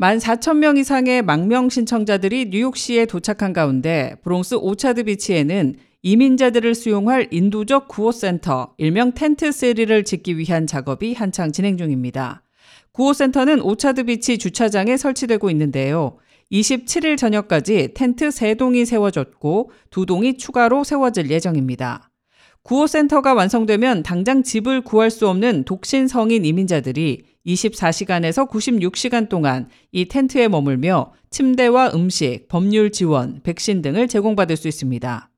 [0.00, 9.12] 14,000명 이상의 망명 신청자들이 뉴욕시에 도착한 가운데 브롱스 오차드 비치에는 이민자들을 수용할 인도적 구호센터, 일명
[9.12, 12.42] tent city를 짓기 위한 작업이 한창 진행 중입니다.
[12.92, 16.16] 구호센터는 오차드 비치 주차장에 설치되고 있는데요.
[16.50, 22.10] 27일 저녁까지 텐트 3동이 세워졌고 2동이 추가로 세워질 예정입니다.
[22.62, 30.48] 구호센터가 완성되면 당장 집을 구할 수 없는 독신 성인 이민자들이 24시간에서 96시간 동안 이 텐트에
[30.48, 35.30] 머물며 침대와 음식, 법률 지원, 백신 등을 제공받을 수 있습니다.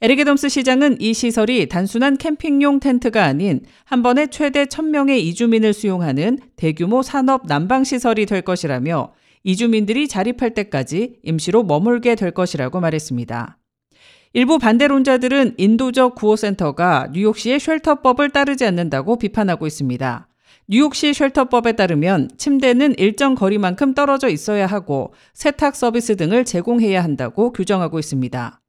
[0.00, 6.40] 에릭 아담스 시장은 이 시설이 단순한 캠핑용 텐트가 아닌 한 번에 최대 1000명의 이주민을 수용하는
[6.56, 9.12] 대규모 산업 난방시설이 될 것이라며
[9.44, 13.58] 이주민들이 자립할 때까지 임시로 머물게 될 것이라고 말했습니다.
[14.32, 20.26] 일부 반대론자들은 인도적 구호센터가 뉴욕시의 shelter법을 따르지 않는다고 비판하고 있습니다.
[20.68, 27.98] 뉴욕시 shelter법에 따르면 침대는 일정 거리만큼 떨어져 있어야 하고 세탁 서비스 등을 제공해야 한다고 규정하고
[27.98, 28.61] 있습니다.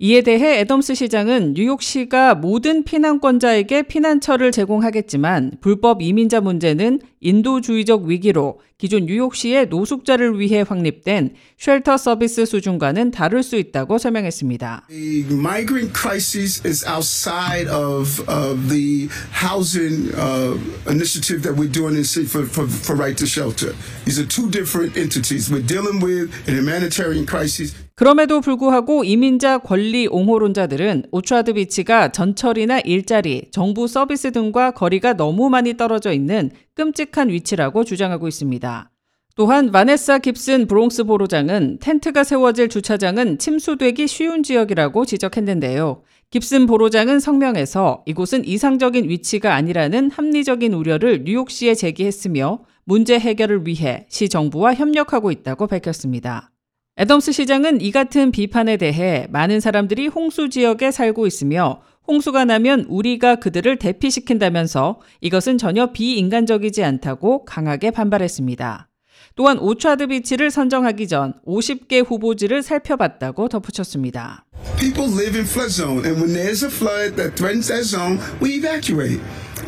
[0.00, 9.06] 이에 대해 애덤스 시장은 뉴욕시가 모든 피난권자에게 피난처를 제공하겠지만 불법 이민자 문제는 인도주의적 위기로 기존
[9.06, 14.86] 뉴욕시의 노숙자를 위해 확립된 쉘터 서비스 수준과는 다를 수 있다고 설명했습니다.
[14.88, 20.54] The migrant crisis is outside of, of the housing uh,
[20.86, 23.74] initiative that we're doing in for, for, for right to shelter.
[24.04, 25.50] These are two different entities.
[25.50, 27.74] We're dealing with an humanitarian crisis.
[27.98, 35.76] 그럼에도 불구하고 이민자 권리 옹호론자들은 오차드 비치가 전철이나 일자리, 정부 서비스 등과 거리가 너무 많이
[35.76, 38.92] 떨어져 있는 끔찍한 위치라고 주장하고 있습니다.
[39.34, 46.02] 또한 바네사 깁슨 브롱스 보로장은 텐트가 세워질 주차장은 침수되기 쉬운 지역이라고 지적했는데요.
[46.30, 54.28] 깁슨 보로장은 성명에서 이곳은 이상적인 위치가 아니라는 합리적인 우려를 뉴욕시에 제기했으며 문제 해결을 위해 시
[54.28, 56.52] 정부와 협력하고 있다고 밝혔습니다.
[57.00, 63.36] 애덤스 시장은 이 같은 비판에 대해 많은 사람들이 홍수 지역에 살고 있으며 홍수가 나면 우리가
[63.36, 68.88] 그들을 대피시킨다면서 이것은 전혀 비인간적이지 않다고 강하게 반발했습니다.
[69.36, 74.44] 또한 오차드 비치를 선정하기 전 50개 후보지를 살펴봤다고 덧붙였습니다.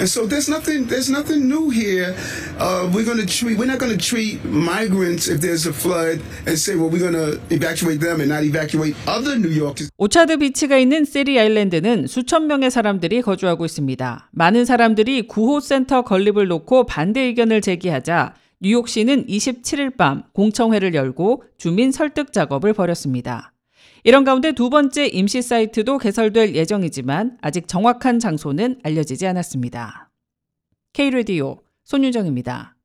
[0.00, 2.16] And so there's nothing there's nothing new here.
[2.58, 6.22] Uh, we're going to treat we're not going to treat migrants if there's a flood
[6.46, 9.90] and say well we're going to evacuate them and not evacuate other New Yorkers.
[9.98, 14.30] 오차드 비치가 있는 세리 아일랜드는 수천 명의 사람들이 거주하고 있습니다.
[14.32, 18.32] 많은 사람들이 구호 센터 건립을 놓고 반대 의견을 제기하자
[18.62, 23.52] 뉴욕시는 27일 밤 공청회를 열고 주민 설득 작업을 벌였습니다.
[24.02, 30.10] 이런 가운데 두 번째 임시 사이트도 개설될 예정이지만 아직 정확한 장소는 알려지지 않았습니다.
[30.92, 32.76] K-Radio 손윤정입니다.